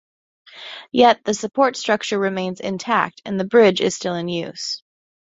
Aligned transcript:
Yet, 0.91 1.23
the 1.25 1.33
support 1.35 1.77
structure 1.77 2.17
remains 2.17 2.59
intact 2.59 3.21
and 3.23 3.39
the 3.39 3.45
bridge 3.45 3.81
is 3.81 3.95
still 3.95 4.15
in 4.15 4.29
use. 4.29 4.81